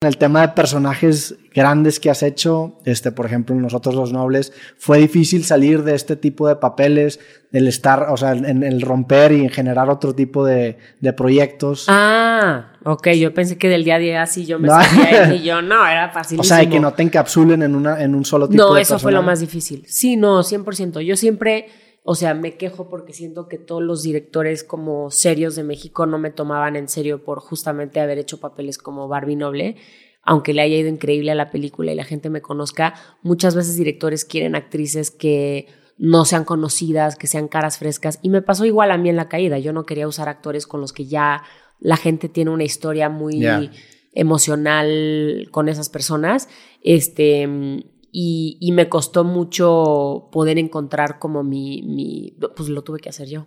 En 0.00 0.06
el 0.06 0.16
tema 0.16 0.42
de 0.42 0.48
personajes 0.50 1.34
grandes 1.52 1.98
que 1.98 2.08
has 2.08 2.22
hecho, 2.22 2.78
este, 2.84 3.10
por 3.10 3.26
ejemplo, 3.26 3.56
Nosotros 3.56 3.96
los 3.96 4.12
Nobles, 4.12 4.52
¿fue 4.78 4.98
difícil 4.98 5.42
salir 5.42 5.82
de 5.82 5.96
este 5.96 6.14
tipo 6.14 6.46
de 6.46 6.54
papeles, 6.54 7.18
del 7.50 7.66
estar, 7.66 8.06
o 8.08 8.16
sea, 8.16 8.30
en 8.30 8.62
el 8.62 8.80
romper 8.80 9.32
y 9.32 9.40
en 9.40 9.50
generar 9.50 9.90
otro 9.90 10.14
tipo 10.14 10.44
de, 10.44 10.78
de 11.00 11.12
proyectos? 11.12 11.86
Ah, 11.88 12.74
ok, 12.84 13.08
yo 13.08 13.34
pensé 13.34 13.58
que 13.58 13.68
del 13.68 13.82
día 13.82 13.96
a 13.96 13.98
día 13.98 14.26
sí 14.26 14.46
yo 14.46 14.60
me 14.60 14.68
no. 14.68 15.34
y 15.34 15.42
yo 15.42 15.62
no, 15.62 15.84
era 15.84 16.10
fácil. 16.10 16.38
O 16.38 16.44
sea, 16.44 16.62
y 16.62 16.68
que 16.68 16.78
no 16.78 16.92
te 16.92 17.02
encapsulen 17.02 17.62
en, 17.62 17.74
una, 17.74 18.00
en 18.00 18.14
un 18.14 18.24
solo 18.24 18.48
tipo 18.48 18.62
de 18.62 18.70
No, 18.70 18.76
eso 18.76 19.00
fue 19.00 19.10
lo 19.10 19.24
más 19.24 19.40
difícil. 19.40 19.82
Sí, 19.88 20.14
no, 20.14 20.44
100%. 20.44 21.00
Yo 21.00 21.16
siempre 21.16 21.66
o 22.10 22.14
sea, 22.14 22.32
me 22.32 22.56
quejo 22.56 22.88
porque 22.88 23.12
siento 23.12 23.48
que 23.48 23.58
todos 23.58 23.82
los 23.82 24.02
directores 24.02 24.64
como 24.64 25.10
serios 25.10 25.56
de 25.56 25.62
México 25.62 26.06
no 26.06 26.18
me 26.18 26.30
tomaban 26.30 26.74
en 26.74 26.88
serio 26.88 27.22
por 27.22 27.40
justamente 27.40 28.00
haber 28.00 28.16
hecho 28.16 28.40
papeles 28.40 28.78
como 28.78 29.08
Barbie 29.08 29.36
Noble. 29.36 29.76
Aunque 30.22 30.54
le 30.54 30.62
haya 30.62 30.78
ido 30.78 30.88
increíble 30.88 31.32
a 31.32 31.34
la 31.34 31.50
película 31.50 31.92
y 31.92 31.94
la 31.94 32.04
gente 32.04 32.30
me 32.30 32.40
conozca, 32.40 32.94
muchas 33.20 33.54
veces 33.54 33.76
directores 33.76 34.24
quieren 34.24 34.54
actrices 34.54 35.10
que 35.10 35.66
no 35.98 36.24
sean 36.24 36.44
conocidas, 36.44 37.14
que 37.14 37.26
sean 37.26 37.46
caras 37.46 37.76
frescas. 37.76 38.20
Y 38.22 38.30
me 38.30 38.40
pasó 38.40 38.64
igual 38.64 38.90
a 38.90 38.96
mí 38.96 39.10
en 39.10 39.16
la 39.16 39.28
caída. 39.28 39.58
Yo 39.58 39.74
no 39.74 39.84
quería 39.84 40.08
usar 40.08 40.30
actores 40.30 40.66
con 40.66 40.80
los 40.80 40.94
que 40.94 41.04
ya 41.04 41.42
la 41.78 41.98
gente 41.98 42.30
tiene 42.30 42.50
una 42.52 42.64
historia 42.64 43.10
muy 43.10 43.70
emocional 44.14 45.46
con 45.50 45.68
esas 45.68 45.90
personas. 45.90 46.48
Este, 46.82 47.84
y, 48.10 48.70
me 48.72 48.88
costó 48.88 49.24
mucho 49.24 50.28
poder 50.32 50.58
encontrar 50.58 51.18
como 51.18 51.42
mi, 51.42 51.82
mi, 51.82 52.36
pues 52.56 52.68
lo 52.68 52.82
tuve 52.82 53.00
que 53.00 53.08
hacer 53.08 53.28
yo. 53.28 53.46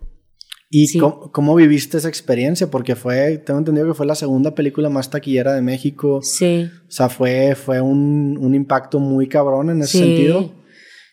¿Y 0.70 0.98
cómo, 1.00 1.56
viviste 1.56 1.98
esa 1.98 2.08
experiencia? 2.08 2.72
Porque 2.72 2.96
fue, 2.96 3.38
tengo 3.40 3.60
entendido 3.60 3.88
que 3.88 3.94
fue 3.94 4.06
la 4.06 4.16
segunda 4.16 4.56
película 4.56 4.90
más 4.90 5.10
taquillera 5.10 5.54
de 5.54 5.62
México. 5.62 6.22
Sí. 6.22 6.70
O 6.88 6.92
sea, 6.92 7.10
fue, 7.10 7.56
fue 7.56 7.82
un, 7.82 8.38
un 8.40 8.56
impacto 8.56 9.00
muy 9.00 9.28
cabrón 9.28 9.70
en 9.70 9.82
ese 9.82 9.98
sentido. 9.98 10.54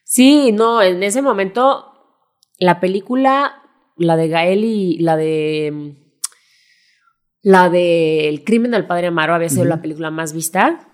Sí, 0.04 0.52
no, 0.52 0.80
en 0.80 1.02
ese 1.02 1.22
momento 1.22 1.86
la 2.58 2.78
película, 2.78 3.62
la 3.96 4.16
de 4.16 4.28
Gael 4.28 4.64
y 4.64 4.98
la 4.98 5.16
de... 5.16 5.94
La 7.40 7.70
de 7.70 8.28
El 8.28 8.42
crimen 8.42 8.72
del 8.72 8.86
padre 8.86 9.06
Amaro 9.06 9.32
había 9.32 9.48
sido 9.48 9.64
la 9.64 9.80
película 9.80 10.10
más 10.10 10.32
vista 10.32 10.87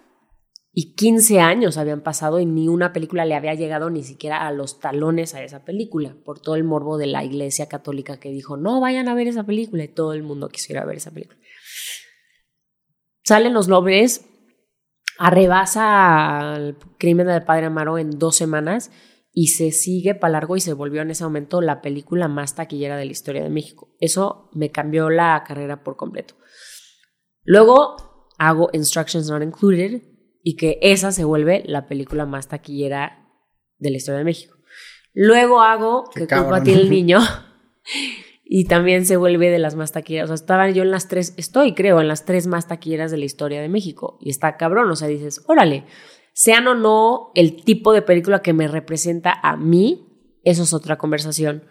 y 0.77 0.95
15 0.95 1.41
años 1.41 1.79
habían 1.79 2.01
pasado 2.01 2.41
y 2.41 2.47
ni 2.47 2.67
una 2.67 2.93
película 2.93 3.25
le 3.25 3.37
había 3.37 3.55
llegado 3.55 3.91
ni 3.91 4.03
siquiera 4.03 4.45
a 4.45 4.51
los 4.51 4.81
talones 4.81 5.35
a 5.35 5.43
esa 5.45 5.65
película, 5.65 6.17
por 6.25 6.41
todo 6.41 6.57
el 6.57 6.65
morbo 6.65 6.99
de 6.99 7.07
la 7.07 7.23
iglesia 7.23 7.69
católica 7.69 8.19
que 8.19 8.31
dijo, 8.31 8.57
no 8.57 8.81
vayan 8.81 9.09
a 9.09 9.15
ver 9.15 9.29
esa 9.29 9.45
película 9.45 9.85
y 9.85 9.89
todo 9.89 10.15
el 10.15 10.25
mundo 10.25 10.49
quisiera 10.49 10.85
ver 10.85 10.97
esa 10.97 11.13
película. 11.13 11.39
Salen 13.23 13.55
los 13.55 13.69
Lobres, 13.69 14.27
arrebasa 15.17 16.57
el 16.57 16.77
crimen 16.99 17.29
del 17.29 17.45
padre 17.45 17.67
Amaro 17.67 17.97
en 17.97 18.19
dos 18.19 18.35
semanas 18.35 18.91
y 19.31 19.49
se 19.49 19.71
sigue 19.71 20.17
para 20.17 20.33
largo 20.33 20.57
y 20.57 20.61
se 20.61 20.73
volvió 20.73 21.03
en 21.03 21.13
ese 21.13 21.23
momento 21.23 21.61
la 21.61 21.83
película 21.83 22.27
más 22.27 22.57
taquillera 22.57 22.97
de 22.97 23.05
la 23.05 23.13
historia 23.13 23.45
de 23.45 23.51
México. 23.51 23.95
Eso 24.01 24.51
me 24.53 24.73
cambió 24.73 25.09
la 25.09 25.45
carrera 25.47 25.85
por 25.85 25.97
completo. 25.97 26.35
Luego 27.45 28.29
hago 28.39 28.71
Instructions 28.73 29.31
Not 29.31 29.43
Included, 29.43 30.14
y 30.45 30.57
que 30.57 30.79
esa 30.83 31.11
se 31.11 31.25
vuelve 31.25 31.65
la 31.67 31.87
película 31.87 32.27
más 32.27 32.49
taquillera 32.49 33.27
de 33.79 33.91
la 33.91 33.97
historia 33.97 34.19
de 34.19 34.25
México. 34.25 34.55
Luego 35.15 35.63
hago 35.63 36.05
Que 36.15 36.29
culpa 36.29 36.63
tiene 36.63 36.83
el 36.83 36.91
niño 36.99 37.19
y 38.45 38.67
también 38.67 39.07
se 39.07 39.17
vuelve 39.17 39.51
de 39.51 39.59
las 39.59 39.75
más 39.75 39.93
taquilleras. 39.93 40.27
O 40.27 40.37
sea, 40.37 40.43
estaba 40.43 40.69
yo 40.69 40.83
en 40.83 40.91
las 40.91 41.09
tres, 41.09 41.33
estoy 41.39 41.73
creo 41.75 41.99
en 42.01 42.09
las 42.09 42.27
tres 42.27 42.47
más 42.47 42.69
taquilleras 42.69 43.11
de 43.11 43.17
la 43.17 43.25
historia 43.25 43.63
de 43.63 43.71
México 43.71 44.19
y 44.21 44.29
está 44.29 44.59
cabrón. 44.59 44.91
O 44.91 44.97
sea, 44.97 45.09
dices, 45.09 45.43
órale, 45.47 45.87
sean 46.35 46.69
o 46.69 46.75
no 46.75 47.31
el 47.35 47.65
tipo 47.65 47.95
de 47.95 48.03
película 48.03 48.43
que 48.43 48.53
me 48.53 48.69
representa 48.69 49.33
a 49.43 49.57
mí, 49.57 50.39
eso 50.43 50.65
es 50.65 50.75
otra 50.75 50.99
conversación. 50.99 51.65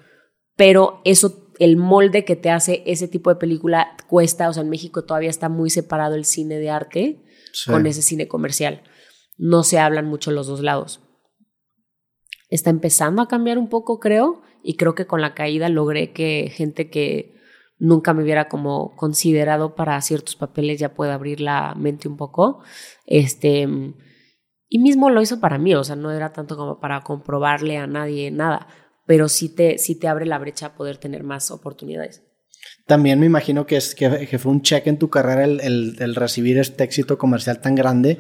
Pero 0.56 1.00
eso, 1.06 1.52
el 1.60 1.78
molde 1.78 2.26
que 2.26 2.36
te 2.36 2.50
hace 2.50 2.82
ese 2.88 3.08
tipo 3.08 3.30
de 3.30 3.36
película 3.36 3.96
cuesta. 4.08 4.50
O 4.50 4.54
sea, 4.54 4.64
en 4.64 4.70
México 4.70 5.04
todavía 5.04 5.30
está 5.30 5.48
muy 5.48 5.70
separado 5.70 6.16
el 6.16 6.26
cine 6.26 6.58
de 6.58 6.72
arte 6.72 7.24
con 7.68 7.86
ese 7.86 8.02
cine 8.02 8.28
comercial. 8.28 8.84
No 9.38 9.64
se 9.64 9.80
hablan 9.80 10.06
mucho 10.06 10.32
los 10.32 10.48
dos 10.48 10.62
lados. 10.62 11.02
Está 12.50 12.70
empezando 12.70 13.22
a 13.22 13.28
cambiar 13.28 13.58
un 13.58 13.70
poco, 13.70 14.00
creo, 14.00 14.42
y 14.64 14.78
creo 14.78 14.96
que 14.96 15.08
con 15.08 15.22
la 15.22 15.34
caída 15.34 15.70
logré 15.70 16.14
que 16.14 16.52
gente 16.54 16.90
que 16.90 17.34
nunca 17.80 18.14
me 18.14 18.24
hubiera 18.24 18.48
como 18.48 18.96
considerado 18.96 19.76
para 19.76 20.00
ciertos 20.02 20.36
papeles 20.36 20.80
ya 20.80 20.94
pueda 20.94 21.16
abrir 21.16 21.42
la 21.42 21.76
mente 21.76 22.08
un 22.08 22.18
poco. 22.18 22.64
Este, 23.06 23.68
y 24.70 24.80
mismo 24.80 25.10
lo 25.10 25.22
hizo 25.22 25.40
para 25.40 25.58
mí, 25.58 25.76
o 25.76 25.84
sea, 25.84 25.96
no 25.96 26.12
era 26.12 26.32
tanto 26.32 26.56
como 26.56 26.80
para 26.80 27.02
comprobarle 27.02 27.78
a 27.78 27.88
nadie 27.88 28.32
nada, 28.32 28.68
pero 29.06 29.28
sí 29.28 29.54
te, 29.54 29.78
sí 29.78 30.00
te 30.00 30.08
abre 30.08 30.26
la 30.26 30.40
brecha 30.40 30.68
a 30.68 30.76
poder 30.76 30.98
tener 30.98 31.24
más 31.24 31.52
oportunidades. 31.52 32.24
También 32.86 33.20
me 33.20 33.26
imagino 33.26 33.66
que, 33.66 33.78
es, 33.78 33.96
que, 33.96 34.38
fue 34.40 34.52
un 34.52 34.62
check 34.62 34.88
en 34.88 34.98
tu 34.98 35.10
carrera 35.10 35.46
el, 35.46 36.16
recibir 36.16 36.58
este 36.58 36.84
éxito 36.84 37.18
comercial 37.18 37.62
tan 37.62 37.76
grande 37.76 38.20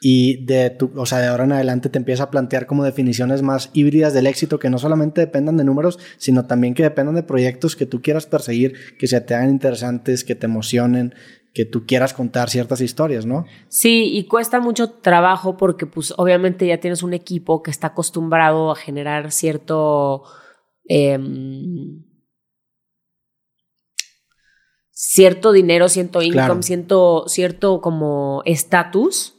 y 0.00 0.44
de, 0.44 0.68
tu, 0.70 0.92
o 0.96 1.06
sea, 1.06 1.18
de 1.18 1.28
ahora 1.28 1.44
en 1.44 1.52
adelante 1.52 1.88
te 1.88 1.98
empieza 1.98 2.24
a 2.24 2.30
plantear 2.30 2.66
como 2.66 2.84
definiciones 2.84 3.40
más 3.40 3.70
híbridas 3.72 4.12
del 4.12 4.26
éxito 4.26 4.58
que 4.58 4.68
no 4.68 4.78
solamente 4.78 5.20
dependan 5.20 5.56
de 5.56 5.64
números, 5.64 5.98
sino 6.18 6.44
también 6.46 6.74
que 6.74 6.82
dependan 6.82 7.14
de 7.14 7.22
proyectos 7.22 7.76
que 7.76 7.86
tú 7.86 8.02
quieras 8.02 8.26
perseguir, 8.26 8.74
que 8.98 9.06
se 9.06 9.20
te 9.20 9.34
hagan 9.34 9.50
interesantes, 9.50 10.24
que 10.24 10.34
te 10.34 10.46
emocionen, 10.46 11.14
que 11.54 11.64
tú 11.64 11.86
quieras 11.86 12.14
contar 12.14 12.50
ciertas 12.50 12.80
historias, 12.80 13.26
¿no? 13.26 13.46
Sí, 13.68 14.10
y 14.12 14.24
cuesta 14.26 14.58
mucho 14.60 14.90
trabajo 14.90 15.56
porque 15.56 15.86
pues 15.86 16.12
obviamente 16.16 16.66
ya 16.66 16.80
tienes 16.80 17.02
un 17.02 17.14
equipo 17.14 17.62
que 17.62 17.70
está 17.70 17.88
acostumbrado 17.88 18.70
a 18.70 18.76
generar 18.76 19.30
cierto... 19.32 20.24
Em, 20.84 22.02
cierto 25.12 25.52
dinero, 25.52 25.90
cierto 25.90 26.22
income, 26.22 26.62
cierto, 26.62 27.80
como 27.82 28.40
estatus. 28.46 29.34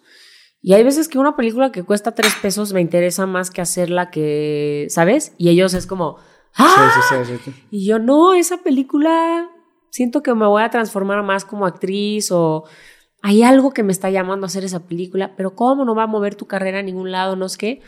Y 0.62 0.74
hay 0.74 0.84
veces 0.84 1.08
que 1.08 1.18
una 1.18 1.36
película 1.36 1.72
que 1.72 1.84
cuesta 1.84 2.14
tres 2.14 2.36
pesos 2.44 2.74
me 2.74 2.80
interesa 2.80 3.26
más 3.26 3.50
que 3.50 3.62
hacerla 3.62 4.12
que, 4.12 4.86
¿sabes? 4.90 5.34
Y 5.40 5.50
ellos 5.50 5.74
es 5.74 5.88
como, 5.88 6.18
¡ah! 6.54 6.92
Sí, 7.10 7.26
sí, 7.26 7.38
sí, 7.44 7.54
y 7.72 7.88
yo, 7.88 7.98
no, 7.98 8.36
esa 8.36 8.58
película 8.58 9.50
siento 9.90 10.22
que 10.22 10.36
me 10.36 10.46
voy 10.46 10.62
a 10.62 10.70
transformar 10.70 11.24
más 11.24 11.44
como 11.44 11.66
actriz 11.66 12.32
o 12.32 12.66
hay 13.24 13.42
algo 13.42 13.72
que 13.72 13.82
me 13.82 13.94
está 13.94 14.12
llamando 14.12 14.46
a 14.46 14.50
hacer 14.50 14.64
esa 14.64 14.86
película, 14.86 15.36
pero 15.36 15.56
¿cómo 15.56 15.86
no 15.86 15.96
va 15.96 16.04
a 16.04 16.08
mover 16.08 16.36
tu 16.36 16.46
carrera 16.46 16.80
a 16.80 16.84
ningún 16.84 17.12
lado? 17.12 17.36
No 17.36 17.48
es 17.48 17.58
que 17.58 17.82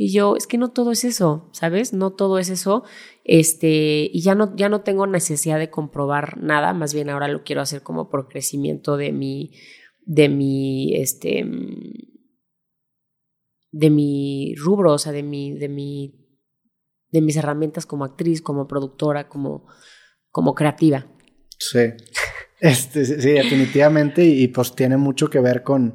y 0.00 0.12
yo, 0.12 0.36
es 0.36 0.46
que 0.46 0.58
no 0.58 0.70
todo 0.70 0.92
es 0.92 1.02
eso, 1.02 1.50
¿sabes? 1.52 1.92
No 1.92 2.12
todo 2.12 2.38
es 2.38 2.50
eso. 2.50 2.84
Este, 3.24 4.08
y 4.12 4.22
ya 4.22 4.36
no, 4.36 4.54
ya 4.54 4.68
no 4.68 4.82
tengo 4.82 5.08
necesidad 5.08 5.58
de 5.58 5.70
comprobar 5.70 6.40
nada, 6.40 6.72
más 6.72 6.94
bien 6.94 7.10
ahora 7.10 7.26
lo 7.26 7.42
quiero 7.42 7.62
hacer 7.62 7.82
como 7.82 8.08
por 8.08 8.28
crecimiento 8.28 8.96
de 8.96 9.10
mi, 9.10 9.50
de 10.02 10.28
mi, 10.28 10.94
este, 10.94 11.44
de 13.72 13.90
mi 13.90 14.54
rubro, 14.56 14.92
o 14.92 14.98
sea, 14.98 15.10
de 15.10 15.24
mi, 15.24 15.58
de 15.58 15.68
mi, 15.68 16.14
de 17.10 17.20
mis 17.20 17.36
herramientas 17.36 17.84
como 17.84 18.04
actriz, 18.04 18.40
como 18.40 18.68
productora, 18.68 19.28
como, 19.28 19.66
como 20.30 20.54
creativa. 20.54 21.06
Sí. 21.58 21.80
Este, 22.60 23.04
sí, 23.04 23.30
definitivamente, 23.30 24.24
y 24.24 24.48
pues 24.48 24.74
tiene 24.74 24.96
mucho 24.96 25.30
que 25.30 25.38
ver 25.38 25.62
con, 25.62 25.94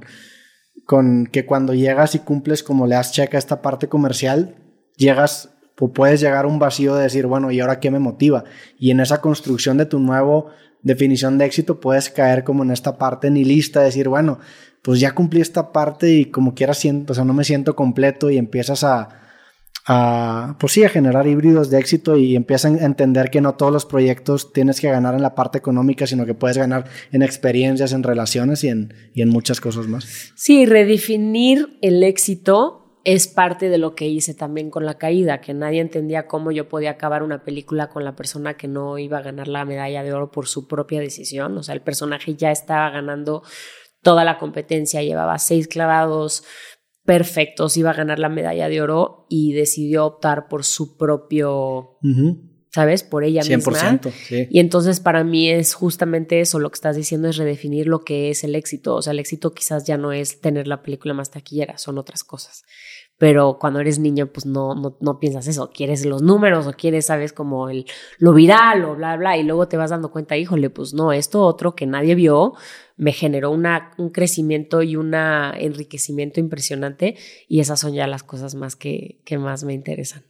con 0.85 1.27
que 1.27 1.45
cuando 1.45 1.73
llegas 1.73 2.15
y 2.15 2.19
cumples 2.19 2.63
como 2.63 2.87
le 2.87 2.95
das 2.95 3.11
checa 3.11 3.37
a 3.37 3.39
esta 3.39 3.61
parte 3.61 3.87
comercial, 3.87 4.55
llegas 4.97 5.49
o 5.79 5.91
puedes 5.91 6.21
llegar 6.21 6.45
a 6.45 6.47
un 6.47 6.59
vacío 6.59 6.95
de 6.95 7.03
decir, 7.03 7.25
bueno, 7.27 7.51
¿y 7.51 7.59
ahora 7.59 7.79
qué 7.79 7.91
me 7.91 7.99
motiva? 7.99 8.45
Y 8.79 8.91
en 8.91 9.01
esa 9.01 9.19
construcción 9.19 9.77
de 9.77 9.85
tu 9.85 9.99
nuevo 9.99 10.47
definición 10.81 11.37
de 11.37 11.45
éxito 11.45 11.79
puedes 11.79 12.09
caer 12.09 12.43
como 12.43 12.63
en 12.63 12.71
esta 12.71 12.97
parte 12.97 13.31
nihilista, 13.31 13.81
decir, 13.81 14.07
bueno, 14.07 14.39
pues 14.81 14.99
ya 14.99 15.15
cumplí 15.15 15.41
esta 15.41 15.71
parte 15.71 16.11
y 16.11 16.25
como 16.25 16.53
quiera 16.53 16.73
siento, 16.73 17.13
o 17.13 17.15
sea, 17.15 17.25
no 17.25 17.33
me 17.33 17.43
siento 17.43 17.75
completo 17.75 18.29
y 18.29 18.37
empiezas 18.37 18.83
a, 18.83 19.22
a, 19.85 20.55
pues 20.59 20.73
sí, 20.73 20.83
a 20.83 20.89
generar 20.89 21.27
híbridos 21.27 21.69
de 21.69 21.79
éxito 21.79 22.15
y 22.17 22.35
empiezan 22.35 22.79
a 22.79 22.85
entender 22.85 23.29
que 23.29 23.41
no 23.41 23.55
todos 23.55 23.71
los 23.71 23.85
proyectos 23.85 24.53
tienes 24.53 24.79
que 24.79 24.89
ganar 24.89 25.15
en 25.15 25.21
la 25.21 25.35
parte 25.35 25.57
económica, 25.57 26.07
sino 26.07 26.25
que 26.25 26.33
puedes 26.33 26.57
ganar 26.57 26.85
en 27.11 27.21
experiencias, 27.21 27.91
en 27.91 28.03
relaciones 28.03 28.63
y 28.63 28.69
en, 28.69 28.93
y 29.13 29.21
en 29.21 29.29
muchas 29.29 29.59
cosas 29.59 29.87
más. 29.87 30.31
Sí, 30.35 30.65
redefinir 30.65 31.77
el 31.81 32.03
éxito 32.03 32.79
es 33.05 33.27
parte 33.27 33.67
de 33.67 33.77
lo 33.77 33.95
que 33.95 34.07
hice 34.07 34.33
también 34.33 34.69
con 34.69 34.85
la 34.85 34.97
caída, 34.97 35.41
que 35.41 35.53
nadie 35.53 35.81
entendía 35.81 36.27
cómo 36.27 36.51
yo 36.51 36.69
podía 36.69 36.91
acabar 36.91 37.21
una 37.21 37.43
película 37.43 37.89
con 37.89 38.05
la 38.05 38.15
persona 38.15 38.55
que 38.55 38.69
no 38.69 38.97
iba 38.97 39.17
a 39.17 39.21
ganar 39.21 39.49
la 39.49 39.65
medalla 39.65 40.03
de 40.03 40.13
oro 40.13 40.31
por 40.31 40.47
su 40.47 40.67
propia 40.67 41.01
decisión. 41.01 41.57
O 41.57 41.63
sea, 41.63 41.75
el 41.75 41.81
personaje 41.81 42.35
ya 42.35 42.51
estaba 42.51 42.89
ganando 42.89 43.43
toda 44.01 44.23
la 44.23 44.37
competencia, 44.37 45.01
llevaba 45.01 45.37
seis 45.37 45.67
clavados, 45.67 46.45
perfectos, 47.05 47.77
iba 47.77 47.91
a 47.91 47.95
ganar 47.95 48.19
la 48.19 48.29
medalla 48.29 48.69
de 48.69 48.81
oro 48.81 49.25
y 49.29 49.53
decidió 49.53 50.05
optar 50.05 50.47
por 50.47 50.63
su 50.63 50.97
propio, 50.97 51.97
¿sabes? 52.73 53.03
Por 53.03 53.23
ella 53.23 53.41
100%, 53.41 53.57
misma. 53.57 53.99
Sí. 54.27 54.47
Y 54.49 54.59
entonces 54.59 54.99
para 54.99 55.23
mí 55.23 55.49
es 55.49 55.73
justamente 55.73 56.39
eso, 56.39 56.59
lo 56.59 56.71
que 56.71 56.75
estás 56.75 56.95
diciendo 56.95 57.29
es 57.29 57.37
redefinir 57.37 57.87
lo 57.87 58.03
que 58.03 58.31
es 58.31 58.43
el 58.43 58.55
éxito. 58.55 58.95
O 58.95 59.01
sea, 59.01 59.11
el 59.11 59.19
éxito 59.19 59.53
quizás 59.53 59.85
ya 59.85 59.97
no 59.97 60.11
es 60.11 60.41
tener 60.41 60.67
la 60.67 60.81
película 60.81 61.13
más 61.13 61.29
taquillera, 61.29 61.77
son 61.77 61.97
otras 61.97 62.23
cosas. 62.23 62.63
Pero 63.19 63.57
cuando 63.59 63.79
eres 63.79 63.99
niño, 63.99 64.27
pues 64.27 64.47
no, 64.47 64.73
no, 64.73 64.97
no 64.99 65.19
piensas 65.19 65.47
eso, 65.47 65.69
quieres 65.71 66.03
los 66.03 66.23
números 66.23 66.65
o 66.65 66.73
quieres, 66.73 67.05
sabes, 67.05 67.31
como 67.31 67.69
el, 67.69 67.85
lo 68.17 68.33
viral 68.33 68.83
o 68.85 68.95
bla, 68.95 69.15
bla, 69.17 69.37
y 69.37 69.43
luego 69.43 69.67
te 69.67 69.77
vas 69.77 69.91
dando 69.91 70.09
cuenta, 70.11 70.35
híjole, 70.35 70.71
pues 70.71 70.95
no, 70.95 71.13
esto 71.13 71.41
otro 71.41 71.75
que 71.75 71.85
nadie 71.85 72.15
vio 72.15 72.53
me 72.97 73.11
generó 73.11 73.51
una, 73.51 73.91
un 73.97 74.09
crecimiento 74.09 74.81
y 74.81 74.95
un 74.95 75.13
enriquecimiento 75.13 76.39
impresionante 76.39 77.15
y 77.47 77.59
esas 77.59 77.79
son 77.79 77.93
ya 77.93 78.07
las 78.07 78.23
cosas 78.23 78.55
más 78.55 78.75
que, 78.75 79.21
que 79.25 79.37
más 79.37 79.63
me 79.63 79.73
interesan. 79.73 80.23